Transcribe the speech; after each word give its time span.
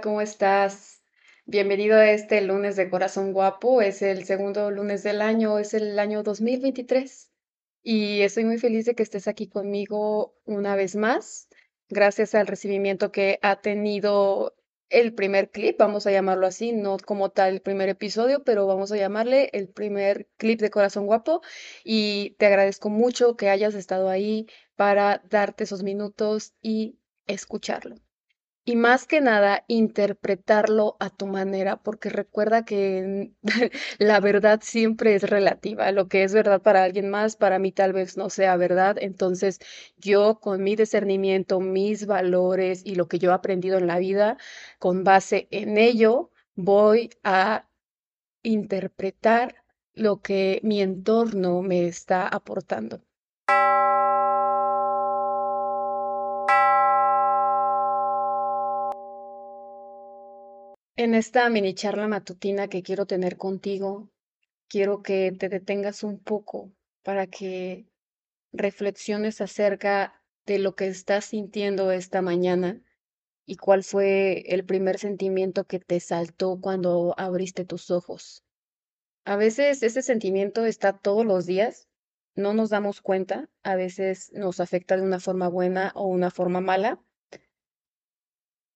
¿cómo 0.00 0.20
estás? 0.20 1.02
Bienvenido 1.46 1.96
a 1.96 2.10
este 2.10 2.40
lunes 2.40 2.74
de 2.76 2.90
Corazón 2.90 3.32
Guapo. 3.32 3.82
Es 3.82 4.02
el 4.02 4.24
segundo 4.24 4.70
lunes 4.70 5.02
del 5.02 5.22
año, 5.22 5.58
es 5.58 5.74
el 5.74 5.98
año 5.98 6.22
2023. 6.22 7.30
Y 7.82 8.22
estoy 8.22 8.44
muy 8.44 8.58
feliz 8.58 8.86
de 8.86 8.94
que 8.94 9.02
estés 9.02 9.28
aquí 9.28 9.46
conmigo 9.48 10.34
una 10.44 10.74
vez 10.74 10.96
más, 10.96 11.48
gracias 11.88 12.34
al 12.34 12.46
recibimiento 12.46 13.12
que 13.12 13.38
ha 13.42 13.60
tenido 13.60 14.56
el 14.88 15.14
primer 15.14 15.50
clip, 15.50 15.78
vamos 15.78 16.06
a 16.06 16.12
llamarlo 16.12 16.46
así, 16.46 16.72
no 16.72 16.96
como 16.98 17.30
tal 17.30 17.54
el 17.54 17.60
primer 17.60 17.88
episodio, 17.88 18.42
pero 18.44 18.66
vamos 18.66 18.90
a 18.90 18.96
llamarle 18.96 19.50
el 19.52 19.68
primer 19.68 20.28
clip 20.38 20.60
de 20.60 20.70
Corazón 20.70 21.06
Guapo. 21.06 21.42
Y 21.84 22.36
te 22.38 22.46
agradezco 22.46 22.90
mucho 22.90 23.36
que 23.36 23.48
hayas 23.50 23.74
estado 23.74 24.08
ahí 24.08 24.46
para 24.76 25.22
darte 25.28 25.64
esos 25.64 25.82
minutos 25.82 26.54
y 26.62 26.98
escucharlo. 27.26 28.03
Y 28.66 28.76
más 28.76 29.06
que 29.06 29.20
nada, 29.20 29.64
interpretarlo 29.68 30.96
a 31.00 31.10
tu 31.10 31.26
manera, 31.26 31.76
porque 31.82 32.08
recuerda 32.10 32.64
que 32.64 33.32
la 33.98 34.20
verdad 34.20 34.60
siempre 34.62 35.14
es 35.14 35.22
relativa. 35.22 35.90
Lo 35.92 36.08
que 36.08 36.24
es 36.24 36.32
verdad 36.34 36.62
para 36.62 36.82
alguien 36.84 37.10
más, 37.10 37.36
para 37.36 37.58
mí 37.58 37.72
tal 37.72 37.92
vez 37.92 38.16
no 38.16 38.30
sea 38.30 38.56
verdad. 38.56 38.96
Entonces, 39.00 39.58
yo 39.98 40.40
con 40.40 40.62
mi 40.62 40.76
discernimiento, 40.76 41.60
mis 41.60 42.06
valores 42.06 42.82
y 42.84 42.94
lo 42.96 43.06
que 43.08 43.18
yo 43.18 43.30
he 43.30 43.34
aprendido 43.34 43.78
en 43.78 43.86
la 43.86 43.98
vida, 43.98 44.38
con 44.78 45.04
base 45.04 45.46
en 45.50 45.76
ello, 45.78 46.30
voy 46.54 47.10
a 47.22 47.68
interpretar 48.42 49.56
lo 49.94 50.22
que 50.22 50.60
mi 50.64 50.82
entorno 50.82 51.62
me 51.62 51.86
está 51.88 52.28
aportando. 52.28 53.02
En 61.04 61.12
esta 61.12 61.50
mini 61.50 61.74
charla 61.74 62.08
matutina 62.08 62.68
que 62.68 62.82
quiero 62.82 63.04
tener 63.04 63.36
contigo, 63.36 64.08
quiero 64.70 65.02
que 65.02 65.32
te 65.38 65.50
detengas 65.50 66.02
un 66.02 66.18
poco 66.18 66.72
para 67.02 67.26
que 67.26 67.84
reflexiones 68.54 69.42
acerca 69.42 70.22
de 70.46 70.58
lo 70.58 70.74
que 70.74 70.86
estás 70.86 71.26
sintiendo 71.26 71.92
esta 71.92 72.22
mañana 72.22 72.80
y 73.44 73.56
cuál 73.56 73.84
fue 73.84 74.44
el 74.46 74.64
primer 74.64 74.98
sentimiento 74.98 75.64
que 75.64 75.78
te 75.78 76.00
saltó 76.00 76.58
cuando 76.58 77.14
abriste 77.18 77.66
tus 77.66 77.90
ojos. 77.90 78.42
A 79.26 79.36
veces 79.36 79.82
ese 79.82 80.00
sentimiento 80.00 80.64
está 80.64 80.96
todos 80.96 81.26
los 81.26 81.44
días, 81.44 81.86
no 82.34 82.54
nos 82.54 82.70
damos 82.70 83.02
cuenta, 83.02 83.50
a 83.62 83.76
veces 83.76 84.32
nos 84.32 84.58
afecta 84.58 84.96
de 84.96 85.02
una 85.02 85.20
forma 85.20 85.48
buena 85.48 85.92
o 85.96 86.06
una 86.06 86.30
forma 86.30 86.62
mala, 86.62 87.03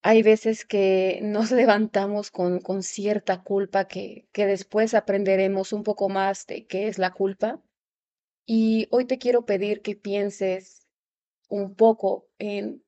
hay 0.03 0.23
veces 0.23 0.65
que 0.65 1.21
nos 1.23 1.51
levantamos 1.53 2.31
con, 2.31 2.61
con 2.61 2.83
cierta 2.83 3.43
culpa 3.43 3.87
que, 3.87 4.29
que 4.33 4.47
después 4.47 4.95
aprenderemos 4.95 5.73
un 5.73 5.83
poco 5.83 6.09
más 6.09 6.47
de 6.47 6.67
qué 6.67 6.89
es 6.89 6.99
la 6.99 7.13
culpa. 7.13 7.63
Y 8.47 8.89
hoy 8.91 9.05
te 9.07 9.19
quiero 9.19 9.45
pedir 9.45 9.83
que 9.83 9.97
pienses 9.97 10.87
un 11.49 11.75
poco 11.75 12.29
en 12.39 12.83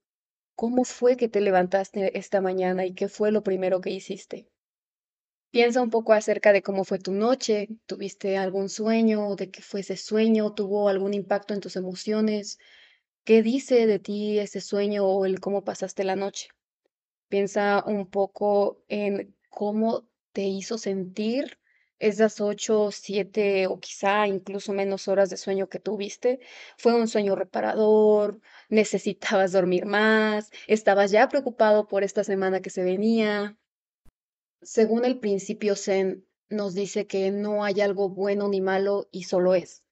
cómo 0.56 0.84
fue 0.84 1.16
que 1.16 1.28
te 1.28 1.40
levantaste 1.40 2.18
esta 2.18 2.40
mañana 2.40 2.86
y 2.86 2.94
qué 2.94 3.08
fue 3.08 3.32
lo 3.32 3.42
primero 3.42 3.80
que 3.80 3.90
hiciste. 3.90 4.48
Piensa 5.50 5.82
un 5.82 5.90
poco 5.90 6.12
acerca 6.12 6.52
de 6.52 6.62
cómo 6.62 6.84
fue 6.84 6.98
tu 6.98 7.12
noche, 7.12 7.68
tuviste 7.86 8.36
algún 8.36 8.68
sueño, 8.68 9.34
de 9.36 9.50
qué 9.50 9.62
fue 9.62 9.80
ese 9.80 9.96
sueño, 9.96 10.54
tuvo 10.54 10.88
algún 10.88 11.14
impacto 11.14 11.54
en 11.54 11.60
tus 11.60 11.76
emociones, 11.76 12.58
qué 13.24 13.42
dice 13.42 13.86
de 13.86 13.98
ti 13.98 14.38
ese 14.38 14.60
sueño 14.60 15.06
o 15.06 15.26
el 15.26 15.40
cómo 15.40 15.64
pasaste 15.64 16.04
la 16.04 16.16
noche. 16.16 16.48
Piensa 17.30 17.84
un 17.86 18.10
poco 18.10 18.82
en 18.88 19.36
cómo 19.50 20.08
te 20.32 20.42
hizo 20.42 20.78
sentir 20.78 21.58
esas 22.00 22.40
ocho, 22.40 22.90
siete 22.90 23.68
o 23.68 23.78
quizá 23.78 24.26
incluso 24.26 24.72
menos 24.72 25.06
horas 25.06 25.30
de 25.30 25.36
sueño 25.36 25.68
que 25.68 25.78
tuviste. 25.78 26.40
¿Fue 26.76 26.92
un 26.92 27.06
sueño 27.06 27.36
reparador? 27.36 28.40
¿Necesitabas 28.68 29.52
dormir 29.52 29.86
más? 29.86 30.50
¿Estabas 30.66 31.12
ya 31.12 31.28
preocupado 31.28 31.86
por 31.86 32.02
esta 32.02 32.24
semana 32.24 32.62
que 32.62 32.70
se 32.70 32.82
venía? 32.82 33.56
Según 34.62 35.04
el 35.04 35.20
principio 35.20 35.76
Zen, 35.76 36.26
nos 36.48 36.74
dice 36.74 37.06
que 37.06 37.30
no 37.30 37.62
hay 37.62 37.80
algo 37.80 38.08
bueno 38.08 38.48
ni 38.48 38.60
malo 38.60 39.08
y 39.12 39.22
solo 39.22 39.54
es. 39.54 39.84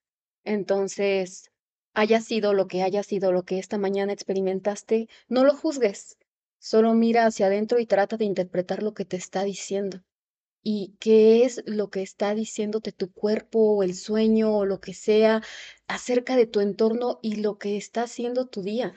Entonces, 0.45 1.53
haya 1.95 2.21
sido 2.21 2.53
lo 2.53 2.67
que 2.67 2.83
haya 2.83 3.05
sido 3.05 3.31
lo 3.31 3.45
que 3.45 3.61
esta 3.61 3.79
mañana 3.79 4.13
experimentaste, 4.13 5.09
no 5.29 5.45
lo 5.45 5.55
juzgues. 5.55 6.19
Solo 6.59 6.93
mira 6.95 7.27
hacia 7.27 7.47
adentro 7.47 7.79
y 7.79 7.87
trata 7.87 8.17
de 8.17 8.25
interpretar 8.25 8.83
lo 8.83 8.95
que 8.95 9.05
te 9.05 9.17
está 9.17 9.45
diciendo. 9.45 10.03
¿Y 10.63 10.97
qué 10.99 11.45
es 11.45 11.63
lo 11.67 11.89
que 11.89 12.03
está 12.03 12.35
diciéndote 12.35 12.93
tu 12.93 13.13
cuerpo 13.13 13.77
o 13.77 13.83
el 13.83 13.95
sueño 13.95 14.57
o 14.57 14.65
lo 14.65 14.81
que 14.81 14.93
sea 14.93 15.43
acerca 15.87 16.37
de 16.37 16.47
tu 16.47 16.61
entorno 16.61 17.21
y 17.23 17.37
lo 17.37 17.59
que 17.59 17.77
está 17.77 18.03
haciendo 18.03 18.49
tu 18.49 18.63
día? 18.63 18.95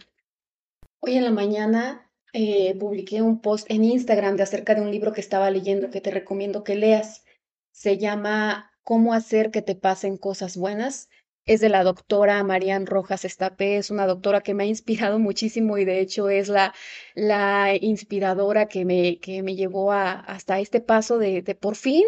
Hoy 0.99 1.17
en 1.17 1.23
la 1.23 1.31
mañana 1.31 2.11
eh, 2.33 2.75
publiqué 2.79 3.21
un 3.21 3.41
post 3.41 3.69
en 3.69 3.83
Instagram 3.83 4.37
de 4.37 4.43
acerca 4.43 4.73
de 4.73 4.81
un 4.81 4.91
libro 4.91 5.13
que 5.13 5.21
estaba 5.21 5.51
leyendo 5.51 5.91
que 5.91 6.01
te 6.01 6.11
recomiendo 6.11 6.63
que 6.63 6.75
leas. 6.75 7.23
Se 7.71 7.97
llama 7.97 8.71
Cómo 8.83 9.13
hacer 9.13 9.51
que 9.51 9.61
te 9.61 9.75
pasen 9.75 10.17
cosas 10.17 10.57
buenas 10.57 11.09
es 11.45 11.61
de 11.61 11.69
la 11.69 11.83
doctora 11.83 12.43
Marian 12.43 12.85
Rojas 12.85 13.25
Estapé, 13.25 13.77
es 13.77 13.89
una 13.91 14.05
doctora 14.07 14.41
que 14.41 14.53
me 14.53 14.63
ha 14.63 14.67
inspirado 14.67 15.19
muchísimo 15.19 15.77
y 15.77 15.85
de 15.85 15.99
hecho 15.99 16.29
es 16.29 16.49
la, 16.49 16.73
la 17.15 17.75
inspiradora 17.79 18.67
que 18.67 18.85
me, 18.85 19.19
que 19.19 19.43
me 19.43 19.55
llevó 19.55 19.91
a, 19.91 20.13
hasta 20.13 20.59
este 20.59 20.81
paso 20.81 21.17
de, 21.17 21.41
de 21.41 21.55
por 21.55 21.75
fin 21.75 22.03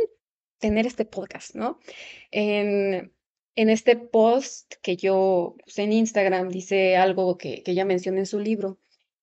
tener 0.60 0.86
este 0.88 1.06
podcast, 1.06 1.56
¿no? 1.56 1.80
En, 2.32 3.14
en 3.56 3.70
este 3.70 3.96
post 3.98 4.76
que 4.82 4.96
yo 4.96 5.56
puse 5.64 5.84
en 5.84 5.94
Instagram 5.94 6.50
dice 6.50 6.96
algo 6.96 7.38
que, 7.38 7.64
que 7.64 7.72
ella 7.72 7.86
menciona 7.86 8.20
en 8.20 8.26
su 8.26 8.40
libro 8.40 8.80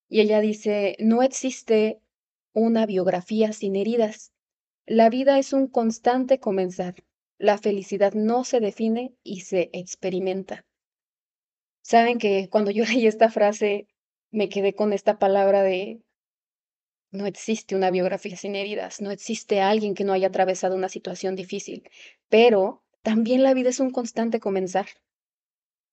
y 0.08 0.20
ella 0.20 0.40
dice, 0.40 0.96
no 0.98 1.22
existe 1.22 2.00
una 2.52 2.84
biografía 2.84 3.52
sin 3.52 3.76
heridas. 3.76 4.32
La 4.86 5.08
vida 5.08 5.38
es 5.38 5.52
un 5.52 5.68
constante 5.68 6.40
comenzar. 6.40 6.96
La 7.40 7.56
felicidad 7.56 8.12
no 8.12 8.44
se 8.44 8.60
define 8.60 9.14
y 9.22 9.40
se 9.40 9.70
experimenta. 9.72 10.66
Saben 11.80 12.18
que 12.18 12.50
cuando 12.50 12.70
yo 12.70 12.84
leí 12.84 13.06
esta 13.06 13.30
frase 13.30 13.86
me 14.30 14.50
quedé 14.50 14.74
con 14.74 14.92
esta 14.92 15.18
palabra 15.18 15.62
de 15.62 16.02
no 17.10 17.24
existe 17.24 17.74
una 17.74 17.90
biografía 17.90 18.36
sin 18.36 18.56
heridas, 18.56 19.00
no 19.00 19.10
existe 19.10 19.62
alguien 19.62 19.94
que 19.94 20.04
no 20.04 20.12
haya 20.12 20.28
atravesado 20.28 20.76
una 20.76 20.90
situación 20.90 21.34
difícil, 21.34 21.88
pero 22.28 22.84
también 23.00 23.42
la 23.42 23.54
vida 23.54 23.70
es 23.70 23.80
un 23.80 23.90
constante 23.90 24.38
comenzar, 24.38 24.88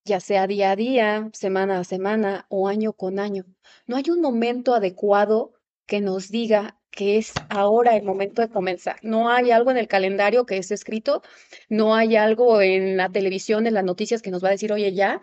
ya 0.04 0.20
sea 0.20 0.48
día 0.48 0.72
a 0.72 0.76
día, 0.76 1.30
semana 1.32 1.80
a 1.80 1.86
semana 1.86 2.46
o 2.50 2.68
año 2.68 2.92
con 2.92 3.20
año. 3.20 3.46
No 3.86 3.96
hay 3.96 4.10
un 4.10 4.20
momento 4.20 4.76
adecuado 4.76 5.54
que 5.86 6.02
nos 6.02 6.30
diga 6.30 6.77
que 6.98 7.18
es 7.20 7.32
ahora 7.50 7.96
el 7.96 8.02
momento 8.04 8.42
de 8.42 8.50
comenzar. 8.50 8.98
No 9.04 9.30
hay 9.30 9.52
algo 9.52 9.70
en 9.70 9.78
el 9.78 9.88
calendario 9.88 10.48
que 10.48 10.58
esté 10.58 10.74
escrito, 10.74 11.22
no 11.70 11.94
hay 11.94 12.16
algo 12.16 12.60
en 12.60 12.98
la 12.98 13.10
televisión, 13.12 13.68
en 13.68 13.76
las 13.76 13.84
noticias 13.84 14.24
que 14.24 14.32
nos 14.32 14.44
va 14.44 14.48
a 14.48 14.52
decir, 14.52 14.74
oye, 14.74 14.92
ya. 14.94 15.22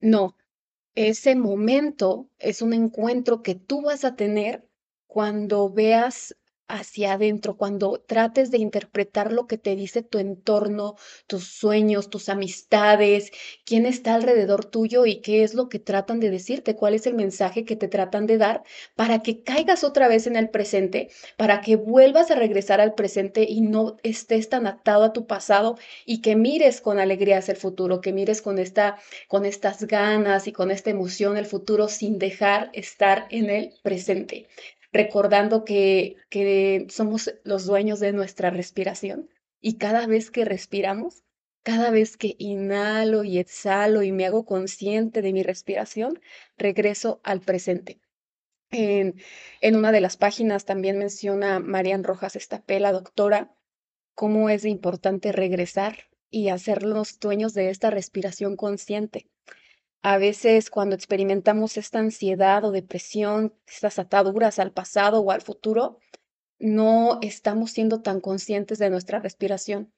No, 0.00 0.36
ese 0.94 1.34
momento 1.34 2.28
es 2.38 2.60
un 2.60 2.74
encuentro 2.74 3.42
que 3.42 3.54
tú 3.54 3.80
vas 3.80 4.04
a 4.04 4.16
tener 4.16 4.68
cuando 5.06 5.70
veas 5.70 6.36
hacia 6.68 7.14
adentro, 7.14 7.56
cuando 7.56 8.02
trates 8.06 8.50
de 8.50 8.58
interpretar 8.58 9.32
lo 9.32 9.46
que 9.46 9.58
te 9.58 9.76
dice 9.76 10.02
tu 10.02 10.18
entorno, 10.18 10.96
tus 11.26 11.44
sueños, 11.46 12.10
tus 12.10 12.28
amistades, 12.28 13.30
quién 13.64 13.86
está 13.86 14.14
alrededor 14.14 14.64
tuyo 14.64 15.06
y 15.06 15.20
qué 15.20 15.42
es 15.42 15.54
lo 15.54 15.68
que 15.68 15.78
tratan 15.78 16.20
de 16.20 16.30
decirte, 16.30 16.76
cuál 16.76 16.94
es 16.94 17.06
el 17.06 17.14
mensaje 17.14 17.64
que 17.64 17.76
te 17.76 17.88
tratan 17.88 18.26
de 18.26 18.38
dar 18.38 18.62
para 18.94 19.22
que 19.22 19.42
caigas 19.42 19.84
otra 19.84 20.08
vez 20.08 20.26
en 20.26 20.36
el 20.36 20.50
presente, 20.50 21.10
para 21.36 21.60
que 21.60 21.76
vuelvas 21.76 22.30
a 22.30 22.34
regresar 22.34 22.80
al 22.80 22.94
presente 22.94 23.46
y 23.48 23.60
no 23.60 23.96
estés 24.02 24.48
tan 24.48 24.66
atado 24.66 25.04
a 25.04 25.12
tu 25.12 25.26
pasado 25.26 25.76
y 26.06 26.20
que 26.22 26.36
mires 26.36 26.80
con 26.80 26.98
alegría 26.98 27.38
hacia 27.38 27.52
el 27.52 27.58
futuro, 27.58 28.00
que 28.00 28.12
mires 28.12 28.42
con 28.42 28.58
esta 28.58 28.98
con 29.28 29.44
estas 29.44 29.84
ganas 29.84 30.46
y 30.48 30.52
con 30.52 30.70
esta 30.70 30.90
emoción 30.90 31.36
el 31.36 31.46
futuro 31.46 31.88
sin 31.88 32.18
dejar 32.18 32.70
estar 32.72 33.26
en 33.30 33.50
el 33.50 33.74
presente 33.82 34.46
recordando 34.94 35.64
que, 35.64 36.16
que 36.30 36.86
somos 36.88 37.34
los 37.42 37.66
dueños 37.66 37.98
de 37.98 38.12
nuestra 38.12 38.50
respiración 38.50 39.28
y 39.60 39.76
cada 39.76 40.06
vez 40.06 40.30
que 40.30 40.44
respiramos, 40.44 41.24
cada 41.64 41.90
vez 41.90 42.16
que 42.16 42.36
inhalo 42.38 43.24
y 43.24 43.38
exhalo 43.38 44.04
y 44.04 44.12
me 44.12 44.24
hago 44.24 44.46
consciente 44.46 45.20
de 45.20 45.32
mi 45.32 45.42
respiración, 45.42 46.20
regreso 46.56 47.20
al 47.24 47.40
presente. 47.40 48.00
En, 48.70 49.16
en 49.60 49.76
una 49.76 49.90
de 49.90 50.00
las 50.00 50.16
páginas 50.16 50.64
también 50.64 50.96
menciona 50.98 51.58
Marian 51.58 52.04
Rojas 52.04 52.36
Estapé, 52.36 52.78
la 52.78 52.92
doctora, 52.92 53.52
cómo 54.14 54.48
es 54.48 54.64
importante 54.64 55.32
regresar 55.32 56.04
y 56.30 56.50
hacernos 56.50 57.18
dueños 57.18 57.52
de 57.52 57.70
esta 57.70 57.90
respiración 57.90 58.54
consciente. 58.56 59.28
A 60.06 60.18
veces 60.18 60.68
cuando 60.68 60.94
experimentamos 60.94 61.78
esta 61.78 61.98
ansiedad 61.98 62.62
o 62.66 62.72
depresión, 62.72 63.54
estas 63.66 63.98
ataduras 63.98 64.58
al 64.58 64.70
pasado 64.70 65.22
o 65.22 65.30
al 65.30 65.40
futuro, 65.40 65.98
no 66.58 67.20
estamos 67.22 67.70
siendo 67.70 68.02
tan 68.02 68.20
conscientes 68.20 68.78
de 68.78 68.90
nuestra 68.90 69.18
respiración. 69.18 69.94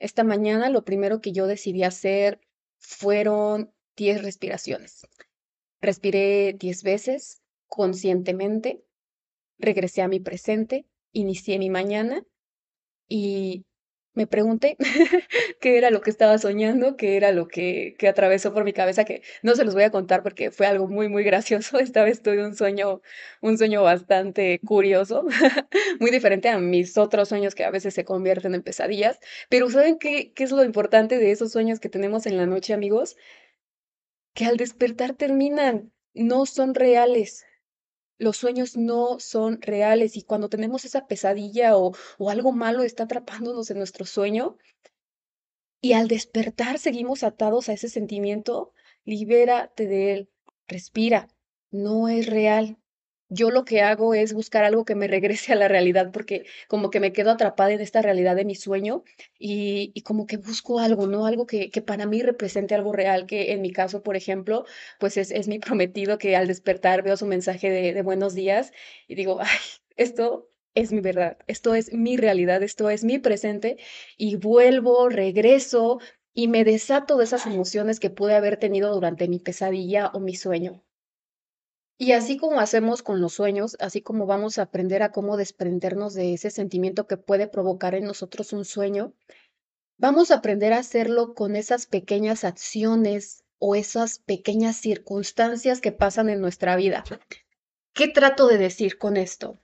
Esta 0.00 0.24
mañana 0.24 0.68
lo 0.68 0.84
primero 0.84 1.20
que 1.20 1.30
yo 1.30 1.46
decidí 1.46 1.84
hacer 1.84 2.40
fueron 2.78 3.72
10 3.96 4.24
respiraciones. 4.24 5.06
Respiré 5.80 6.56
10 6.58 6.82
veces 6.82 7.40
conscientemente, 7.68 8.82
regresé 9.58 10.02
a 10.02 10.08
mi 10.08 10.18
presente, 10.18 10.86
inicié 11.12 11.60
mi 11.60 11.70
mañana 11.70 12.24
y 13.08 13.64
me 14.16 14.26
pregunté 14.26 14.76
qué 15.60 15.78
era 15.78 15.90
lo 15.90 16.00
que 16.00 16.10
estaba 16.10 16.38
soñando, 16.38 16.96
qué 16.96 17.16
era 17.16 17.32
lo 17.32 17.46
que, 17.48 17.94
que 17.98 18.08
atravesó 18.08 18.52
por 18.52 18.64
mi 18.64 18.72
cabeza, 18.72 19.04
que 19.04 19.22
no 19.42 19.54
se 19.54 19.64
los 19.64 19.74
voy 19.74 19.84
a 19.84 19.90
contar 19.90 20.22
porque 20.22 20.50
fue 20.50 20.66
algo 20.66 20.88
muy, 20.88 21.08
muy 21.08 21.22
gracioso. 21.22 21.78
Esta 21.78 22.02
vez 22.02 22.22
tuve 22.22 22.44
un 22.44 22.56
sueño, 22.56 23.02
un 23.42 23.58
sueño 23.58 23.82
bastante 23.82 24.58
curioso, 24.66 25.24
muy 26.00 26.10
diferente 26.10 26.48
a 26.48 26.58
mis 26.58 26.98
otros 26.98 27.28
sueños 27.28 27.54
que 27.54 27.64
a 27.64 27.70
veces 27.70 27.94
se 27.94 28.04
convierten 28.04 28.54
en 28.54 28.62
pesadillas. 28.62 29.20
Pero 29.48 29.70
¿saben 29.70 29.98
qué, 29.98 30.32
qué 30.32 30.44
es 30.44 30.50
lo 30.50 30.64
importante 30.64 31.18
de 31.18 31.30
esos 31.30 31.52
sueños 31.52 31.78
que 31.78 31.88
tenemos 31.88 32.26
en 32.26 32.36
la 32.36 32.46
noche, 32.46 32.74
amigos? 32.74 33.16
Que 34.34 34.46
al 34.46 34.56
despertar 34.56 35.14
terminan, 35.14 35.92
no 36.14 36.46
son 36.46 36.74
reales 36.74 37.45
los 38.18 38.36
sueños 38.36 38.76
no 38.76 39.18
son 39.20 39.60
reales 39.60 40.16
y 40.16 40.22
cuando 40.22 40.48
tenemos 40.48 40.84
esa 40.84 41.06
pesadilla 41.06 41.76
o, 41.76 41.94
algo 42.28 42.52
malo 42.52 42.82
está 42.82 43.04
atrapándonos 43.04 43.70
en 43.70 43.78
nuestro 43.78 44.06
sueño 44.06 44.56
y 45.80 45.92
al 45.92 46.08
despertar 46.08 46.78
seguimos 46.78 47.22
atados 47.22 47.68
a 47.68 47.74
ese 47.74 47.88
sentimiento, 47.88 48.72
libérate 49.04 49.86
de 49.86 50.12
él, 50.12 50.30
respira, 50.66 51.28
no 51.70 52.08
es 52.08 52.26
real. 52.26 52.78
Yo 53.28 53.50
lo 53.50 53.64
que 53.64 53.80
hago 53.82 54.14
es 54.14 54.32
buscar 54.34 54.64
algo 54.64 54.84
que 54.84 54.94
me 54.94 55.08
regrese 55.08 55.52
a 55.52 55.56
la 55.56 55.68
realidad 55.68 56.10
porque 56.12 56.44
como 56.68 56.90
que 56.90 57.00
me 57.00 57.12
quedo 57.12 57.30
atrapada 57.32 57.72
en 57.72 57.80
esta 57.80 58.00
realidad 58.02 58.36
de 58.36 58.44
mi 58.44 58.54
sueño 58.54 59.02
y, 59.38 59.90
y 59.94 60.02
como 60.02 60.26
que 60.26 60.36
busco 60.36 60.78
algo, 60.80 61.06
¿no? 61.08 61.26
Algo 61.26 61.46
que, 61.46 61.70
que 61.70 61.82
para 61.82 62.06
mí 62.06 62.22
represente 62.22 62.74
algo 62.74 62.92
real, 62.92 63.26
que 63.26 63.52
en 63.52 63.62
mi 63.62 63.72
caso, 63.72 64.02
por 64.02 64.16
ejemplo, 64.16 64.64
pues 65.00 65.16
es, 65.16 65.30
es 65.32 65.48
mi 65.48 65.58
prometido 65.58 66.18
que 66.18 66.36
al 66.36 66.46
despertar 66.46 67.02
veo 67.02 67.16
su 67.16 67.26
mensaje 67.26 67.68
de, 67.70 67.92
de 67.94 68.02
buenos 68.02 68.34
días 68.34 68.72
y 69.08 69.14
digo, 69.16 69.38
ay, 69.40 69.58
esto 69.96 70.48
es 70.74 70.92
mi 70.92 71.00
verdad, 71.00 71.38
esto 71.48 71.74
es 71.74 71.92
mi 71.92 72.16
realidad, 72.16 72.62
esto 72.62 72.90
es 72.90 73.02
mi 73.04 73.18
presente 73.18 73.76
y 74.16 74.36
vuelvo, 74.36 75.08
regreso 75.08 75.98
y 76.34 76.48
me 76.48 76.64
desato 76.64 77.16
de 77.16 77.24
esas 77.24 77.46
emociones 77.46 77.98
que 78.00 78.10
pude 78.10 78.34
haber 78.36 78.56
tenido 78.58 78.92
durante 78.94 79.26
mi 79.28 79.38
pesadilla 79.40 80.08
o 80.14 80.20
mi 80.20 80.34
sueño. 80.36 80.82
Y 81.98 82.12
así 82.12 82.36
como 82.36 82.60
hacemos 82.60 83.02
con 83.02 83.20
los 83.20 83.34
sueños, 83.34 83.76
así 83.80 84.02
como 84.02 84.26
vamos 84.26 84.58
a 84.58 84.62
aprender 84.62 85.02
a 85.02 85.12
cómo 85.12 85.36
desprendernos 85.36 86.12
de 86.12 86.34
ese 86.34 86.50
sentimiento 86.50 87.06
que 87.06 87.16
puede 87.16 87.48
provocar 87.48 87.94
en 87.94 88.04
nosotros 88.04 88.52
un 88.52 88.66
sueño, 88.66 89.14
vamos 89.96 90.30
a 90.30 90.36
aprender 90.36 90.74
a 90.74 90.78
hacerlo 90.78 91.34
con 91.34 91.56
esas 91.56 91.86
pequeñas 91.86 92.44
acciones 92.44 93.44
o 93.58 93.74
esas 93.74 94.18
pequeñas 94.18 94.76
circunstancias 94.76 95.80
que 95.80 95.92
pasan 95.92 96.28
en 96.28 96.42
nuestra 96.42 96.76
vida. 96.76 97.02
¿Qué 97.94 98.08
trato 98.08 98.46
de 98.46 98.58
decir 98.58 98.98
con 98.98 99.16
esto? 99.16 99.58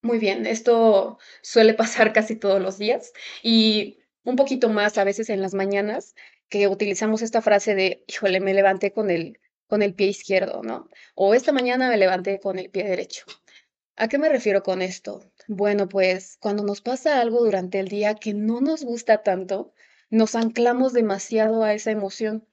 Muy 0.00 0.18
bien, 0.18 0.46
esto 0.46 1.18
suele 1.42 1.74
pasar 1.74 2.12
casi 2.14 2.36
todos 2.36 2.62
los 2.62 2.78
días 2.78 3.12
y 3.42 3.98
un 4.22 4.36
poquito 4.36 4.70
más 4.70 4.96
a 4.96 5.04
veces 5.04 5.28
en 5.28 5.42
las 5.42 5.52
mañanas 5.52 6.14
que 6.48 6.66
utilizamos 6.68 7.20
esta 7.20 7.42
frase 7.42 7.74
de, 7.74 8.04
híjole, 8.06 8.40
me 8.40 8.54
levanté 8.54 8.92
con 8.92 9.10
el 9.10 9.38
con 9.66 9.82
el 9.82 9.94
pie 9.94 10.08
izquierdo, 10.08 10.62
¿no? 10.62 10.88
O 11.14 11.34
esta 11.34 11.52
mañana 11.52 11.88
me 11.88 11.96
levanté 11.96 12.40
con 12.40 12.58
el 12.58 12.70
pie 12.70 12.84
derecho. 12.84 13.24
¿A 13.96 14.08
qué 14.08 14.18
me 14.18 14.28
refiero 14.28 14.62
con 14.62 14.82
esto? 14.82 15.22
Bueno, 15.46 15.88
pues 15.88 16.36
cuando 16.40 16.64
nos 16.64 16.80
pasa 16.80 17.20
algo 17.20 17.44
durante 17.44 17.78
el 17.78 17.88
día 17.88 18.14
que 18.14 18.34
no 18.34 18.60
nos 18.60 18.84
gusta 18.84 19.22
tanto, 19.22 19.72
nos 20.10 20.34
anclamos 20.34 20.92
demasiado 20.92 21.62
a 21.62 21.74
esa 21.74 21.90
emoción. 21.92 22.46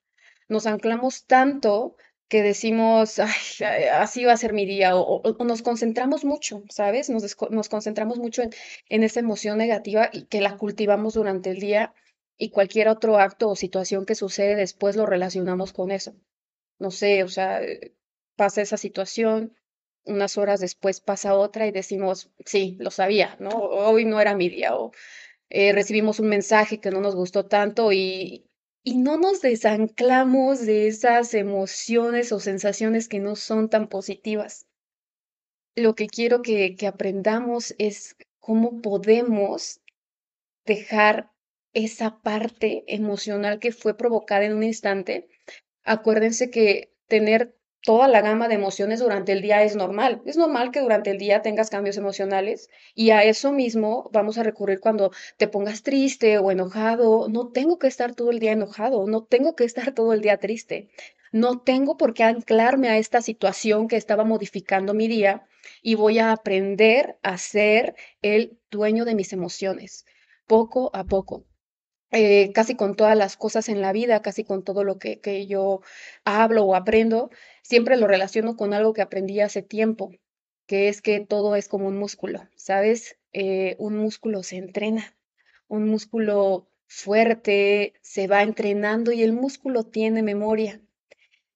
Nos 0.50 0.68
anclamos 0.68 1.26
tanto 1.26 1.96
que 2.28 2.44
decimos, 2.44 3.20
Ay, 3.20 3.88
así 3.94 4.24
va 4.26 4.34
a 4.34 4.38
ser 4.38 4.54
mi 4.54 4.66
día, 4.66 4.96
o, 4.96 5.22
nos 5.44 5.62
concentramos 5.64 6.24
mucho, 6.26 6.64
¿sabes? 6.70 7.10
Nos 7.10 7.70
concentramos 7.70 8.20
mucho 8.20 8.44
en, 8.44 8.52
en 8.90 9.04
esa 9.04 9.20
emoción 9.20 9.58
negativa 9.58 10.10
y 10.14 10.26
que 10.26 10.42
la 10.42 10.58
cultivamos 10.58 11.16
durante 11.16 11.50
el 11.52 11.60
día 11.60 11.94
y 12.38 12.50
cualquier 12.52 12.88
otro 12.88 13.18
acto 13.18 13.50
o 13.50 13.56
situación 13.56 14.06
que 14.06 14.16
sucede 14.16 14.56
después 14.56 14.96
lo 14.96 15.06
relacionamos 15.06 15.74
con 15.74 15.92
eso 15.92 16.16
no 16.82 16.92
sé, 16.92 17.24
o 17.24 17.28
sea, 17.30 17.64
eh, 17.64 17.94
pasa 18.36 18.62
esa 18.62 18.78
situación, 18.78 19.56
unas 20.06 20.38
horas 20.38 20.60
después 20.60 21.00
pasa 21.00 21.36
otra 21.36 21.68
y 21.68 21.72
decimos, 21.72 22.32
sí, 22.46 22.76
lo 22.80 22.92
sabía, 22.92 23.38
¿no? 23.40 23.50
Hoy 23.52 24.06
no 24.06 24.20
era 24.20 24.36
mi 24.36 24.50
día, 24.50 24.76
o 24.76 24.92
eh, 25.50 25.74
recibimos 25.74 26.20
un 26.20 26.30
mensaje 26.30 26.80
que 26.80 26.92
no 26.92 27.02
nos 27.02 27.16
gustó 27.16 27.46
tanto 27.46 27.92
y, 27.94 28.50
y 28.84 28.98
no 28.98 29.18
nos 29.18 29.42
desanclamos 29.42 30.66
de 30.66 30.88
esas 30.88 31.34
emociones 31.36 32.32
o 32.32 32.40
sensaciones 32.40 33.08
que 33.08 33.20
no 33.20 33.36
son 33.36 33.70
tan 33.70 33.88
positivas. 33.88 34.66
Lo 35.76 35.96
que 35.96 36.08
quiero 36.08 36.42
que, 36.42 36.76
que 36.76 36.88
aprendamos 36.88 37.76
es 37.78 38.16
cómo 38.40 38.82
podemos 38.82 39.82
dejar 40.66 41.32
esa 41.74 42.22
parte 42.22 42.84
emocional 42.88 43.60
que 43.60 43.72
fue 43.72 43.96
provocada 43.96 44.46
en 44.46 44.56
un 44.56 44.64
instante 44.64 45.30
Acuérdense 45.84 46.50
que 46.50 46.94
tener 47.08 47.56
toda 47.84 48.08
la 48.08 48.22
gama 48.22 48.48
de 48.48 48.56
emociones 48.56 49.00
durante 49.00 49.32
el 49.32 49.42
día 49.42 49.64
es 49.64 49.76
normal. 49.76 50.22
Es 50.26 50.38
normal 50.38 50.72
que 50.72 50.82
durante 50.82 51.12
el 51.12 51.18
día 51.18 51.42
tengas 51.42 51.70
cambios 51.70 51.98
emocionales 51.98 52.70
y 52.94 53.10
a 53.10 53.24
eso 53.24 53.52
mismo 53.52 54.10
vamos 54.14 54.38
a 54.38 54.44
recurrir 54.44 54.80
cuando 54.80 55.12
te 55.38 55.48
pongas 55.48 55.84
triste 55.84 56.38
o 56.38 56.52
enojado. 56.52 57.28
No 57.30 57.50
tengo 57.52 57.80
que 57.80 57.88
estar 57.88 58.14
todo 58.14 58.32
el 58.32 58.40
día 58.40 58.52
enojado, 58.52 59.08
no 59.08 59.24
tengo 59.24 59.56
que 59.56 59.64
estar 59.64 59.94
todo 59.94 60.14
el 60.14 60.22
día 60.22 60.38
triste. 60.38 60.90
No 61.32 61.62
tengo 61.62 61.98
por 61.98 62.14
qué 62.14 62.24
anclarme 62.24 62.90
a 62.90 62.98
esta 62.98 63.22
situación 63.22 63.88
que 63.88 63.96
estaba 63.96 64.26
modificando 64.26 64.94
mi 64.94 65.08
día 65.08 65.48
y 65.82 65.96
voy 65.96 66.20
a 66.20 66.32
aprender 66.34 67.18
a 67.24 67.38
ser 67.38 67.96
el 68.22 68.60
dueño 68.70 69.06
de 69.06 69.16
mis 69.16 69.32
emociones, 69.34 70.06
poco 70.46 70.92
a 70.94 71.06
poco 71.06 71.46
eh, 72.12 72.52
casi 72.54 72.76
con 72.76 72.96
todas 72.96 73.18
las 73.18 73.38
cosas 73.38 73.70
en 73.70 73.82
la 73.82 73.94
vida, 73.94 74.22
casi 74.22 74.44
con 74.44 74.64
todo 74.64 74.84
lo 74.84 75.00
que, 75.00 75.20
que 75.20 75.48
yo 75.48 75.82
hablo 76.26 76.66
o 76.66 76.76
aprendo, 76.76 77.30
siempre 77.64 77.98
lo 77.98 78.08
relaciono 78.08 78.58
con 78.58 78.74
algo 78.74 78.94
que 78.94 79.02
aprendí 79.02 79.40
hace 79.40 79.62
tiempo, 79.62 80.12
que 80.68 80.90
es 80.90 81.02
que 81.02 81.20
todo 81.22 81.56
es 81.56 81.68
como 81.68 81.88
un 81.88 81.98
músculo, 81.98 82.48
¿sabes? 82.56 83.18
Eh, 83.34 83.76
un 83.80 83.98
músculo 83.98 84.44
se 84.44 84.58
entrena, 84.58 85.16
un 85.68 85.88
músculo 85.90 86.70
fuerte 86.88 87.94
se 88.02 88.28
va 88.28 88.44
entrenando 88.44 89.12
y 89.12 89.24
el 89.24 89.34
músculo 89.34 89.84
tiene 89.84 90.24
memoria. 90.24 90.82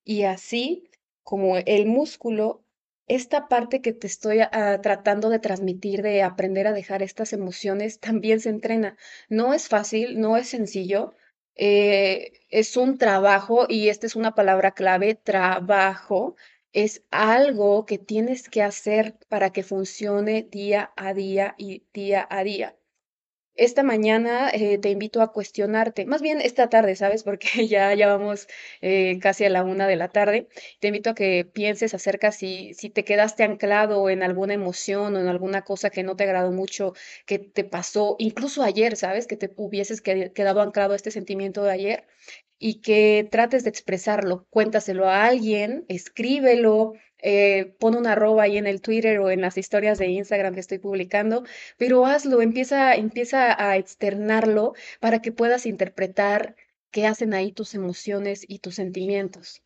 Y 0.06 0.24
así 0.24 0.90
como 1.24 1.58
el 1.58 1.86
músculo, 1.88 2.65
esta 3.08 3.48
parte 3.48 3.82
que 3.82 3.94
te 3.94 4.08
estoy 4.08 4.40
tratando 4.82 5.30
de 5.30 5.40
transmitir, 5.40 6.02
de 6.02 6.24
aprender 6.24 6.68
a 6.68 6.74
dejar 6.74 7.04
estas 7.04 7.34
emociones, 7.34 8.00
también 8.00 8.40
se 8.40 8.50
entrena. 8.50 8.98
No 9.30 9.54
es 9.54 9.68
fácil, 9.68 10.20
no 10.20 10.38
es 10.38 10.50
sencillo, 10.50 11.14
eh, 11.56 12.34
es 12.50 12.78
un 12.78 12.98
trabajo 12.98 13.66
y 13.70 13.90
esta 13.90 14.08
es 14.08 14.16
una 14.16 14.36
palabra 14.36 14.72
clave, 14.72 15.16
trabajo. 15.16 16.36
Es 16.74 17.04
algo 17.12 17.86
que 17.86 17.98
tienes 17.98 18.50
que 18.50 18.62
hacer 18.62 19.16
para 19.30 19.52
que 19.52 19.64
funcione 19.64 20.44
día 20.44 20.92
a 20.98 21.14
día 21.14 21.56
y 21.58 21.84
día 21.94 22.28
a 22.30 22.44
día. 22.44 22.76
Esta 23.58 23.84
mañana 23.84 24.50
eh, 24.54 24.78
te 24.78 24.90
invito 24.90 25.22
a 25.22 25.32
cuestionarte, 25.32 26.06
más 26.06 26.22
bien 26.22 26.42
esta 26.42 26.70
tarde, 26.70 26.96
¿sabes? 26.96 27.24
Porque 27.24 27.48
ya, 27.70 27.94
ya 27.94 28.08
vamos 28.08 28.48
eh, 28.82 29.18
casi 29.22 29.46
a 29.46 29.50
la 29.50 29.64
una 29.64 29.88
de 29.88 29.96
la 29.96 30.10
tarde. 30.10 30.48
Te 30.80 30.88
invito 30.90 31.10
a 31.12 31.16
que 31.16 31.46
pienses 31.46 31.94
acerca 31.94 32.32
si, 32.34 32.74
si 32.74 32.90
te 32.90 33.06
quedaste 33.06 33.44
anclado 33.44 34.10
en 34.10 34.24
alguna 34.24 34.54
emoción 34.54 35.16
o 35.16 35.20
en 35.20 35.28
alguna 35.28 35.62
cosa 35.64 35.90
que 35.90 36.04
no 36.04 36.16
te 36.18 36.24
agradó 36.26 36.52
mucho, 36.52 36.94
que 37.26 37.40
te 37.40 37.64
pasó, 37.64 38.16
incluso 38.20 38.62
ayer, 38.64 38.98
¿sabes? 38.98 39.26
Que 39.28 39.38
te 39.38 39.52
hubieses 39.56 40.02
que- 40.02 40.32
quedado 40.34 40.62
anclado 40.62 40.94
a 40.94 40.96
este 40.98 41.12
sentimiento 41.12 41.64
de 41.64 41.72
ayer 41.72 42.08
y 42.60 42.82
que 42.82 43.28
trates 43.32 43.64
de 43.64 43.70
expresarlo. 43.70 44.48
Cuéntaselo 44.50 45.08
a 45.10 45.26
alguien, 45.26 45.86
escríbelo, 45.90 46.94
eh, 47.20 47.76
pon 47.80 47.96
un 47.96 48.08
arroba 48.08 48.44
ahí 48.44 48.58
en 48.58 48.68
el 48.68 48.82
Twitter 48.82 49.20
o 49.20 49.32
en 49.32 49.42
las 49.42 49.58
historias 49.58 49.98
de 49.98 50.08
Instagram 50.08 50.54
que 50.54 50.60
estoy 50.60 50.80
publicando, 50.80 51.44
pero 51.78 52.06
hazlo, 52.06 52.42
empieza, 52.42 52.96
empieza 52.96 53.56
a 53.58 53.78
externarlo 53.78 54.74
para 55.00 55.22
que 55.22 55.32
puedas 55.32 55.66
interpretar 55.66 56.56
qué 56.92 57.08
hacen 57.08 57.34
ahí 57.34 57.52
tus 57.52 57.74
emociones 57.76 58.46
y 58.48 58.60
tus 58.60 58.76
sentimientos. 58.76 59.65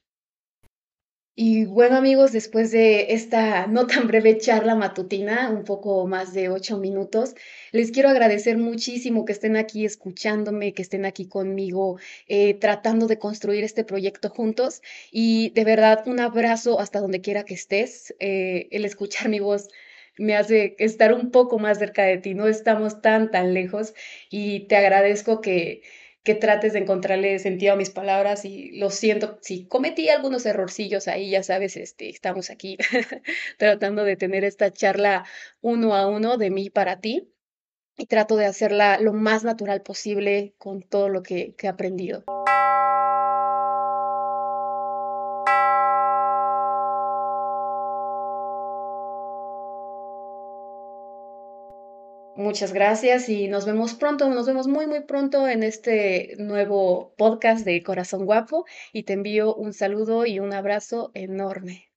Y 1.42 1.64
bueno, 1.64 1.96
amigos, 1.96 2.34
después 2.34 2.70
de 2.72 3.14
esta 3.14 3.66
no 3.66 3.88
tan 3.88 4.08
breve 4.08 4.38
charla 4.40 4.76
matutina, 4.76 5.50
un 5.50 5.64
poco 5.64 6.06
más 6.06 6.34
de 6.34 6.50
ocho 6.50 6.78
minutos, 6.78 7.34
les 7.72 7.92
quiero 7.92 8.10
agradecer 8.10 8.58
muchísimo 8.58 9.24
que 9.24 9.32
estén 9.32 9.56
aquí 9.56 9.86
escuchándome, 9.86 10.74
que 10.74 10.82
estén 10.82 11.06
aquí 11.06 11.30
conmigo, 11.30 11.98
eh, 12.28 12.56
tratando 12.56 13.08
de 13.08 13.20
construir 13.20 13.64
este 13.64 13.86
proyecto 13.86 14.30
juntos. 14.30 14.82
Y 15.14 15.52
de 15.52 15.64
verdad, 15.64 16.04
un 16.08 16.20
abrazo 16.20 16.78
hasta 16.82 17.00
donde 17.00 17.22
quiera 17.22 17.46
que 17.46 17.54
estés. 17.54 18.14
Eh, 18.20 18.68
el 18.72 18.84
escuchar 18.84 19.30
mi 19.30 19.40
voz 19.40 19.70
me 20.18 20.36
hace 20.36 20.76
estar 20.78 21.14
un 21.14 21.32
poco 21.32 21.58
más 21.58 21.80
cerca 21.80 22.04
de 22.04 22.18
ti. 22.18 22.34
No 22.34 22.48
estamos 22.48 23.02
tan, 23.02 23.32
tan 23.32 23.54
lejos 23.54 23.94
y 24.30 24.68
te 24.68 24.76
agradezco 24.76 25.40
que, 25.40 25.84
que 26.24 26.36
trates 26.36 26.74
de 26.74 26.80
encontrarle 26.80 27.40
sentido 27.40 27.74
a 27.74 27.76
mis 27.78 27.90
palabras 27.90 28.46
y 28.46 28.78
lo 28.78 28.90
siento, 28.90 29.40
si 29.42 29.66
cometí 29.66 30.10
algunos 30.10 30.46
errorcillos 30.46 31.08
ahí, 31.08 31.32
ya 31.32 31.44
sabes, 31.44 31.78
este, 31.78 32.10
estamos 32.10 32.50
aquí 32.50 32.78
tratando 33.58 34.04
de 34.04 34.18
tener 34.18 34.44
esta 34.44 34.72
charla 34.72 35.26
uno 35.62 35.96
a 35.96 36.08
uno 36.08 36.38
de 36.38 36.50
mí 36.50 36.70
para 36.70 37.00
ti 37.00 37.32
y 37.98 38.06
trato 38.06 38.36
de 38.36 38.46
hacerla 38.46 39.00
lo 39.00 39.14
más 39.14 39.44
natural 39.44 39.82
posible 39.82 40.54
con 40.58 40.82
todo 40.82 41.10
lo 41.10 41.24
que 41.24 41.56
he 41.58 41.68
aprendido. 41.68 42.24
Muchas 52.40 52.72
gracias 52.72 53.28
y 53.28 53.50
nos 53.50 53.66
vemos 53.66 53.96
pronto, 53.96 54.30
nos 54.30 54.48
vemos 54.48 54.66
muy 54.68 54.88
muy 54.88 55.02
pronto 55.02 55.48
en 55.50 55.62
este 55.62 56.36
nuevo 56.40 57.14
podcast 57.18 57.66
de 57.66 57.84
Corazón 57.84 58.26
Guapo 58.26 58.66
y 58.94 59.04
te 59.04 59.12
envío 59.14 59.54
un 59.54 59.74
saludo 59.74 60.26
y 60.26 60.40
un 60.40 60.54
abrazo 60.54 61.12
enorme. 61.14 61.89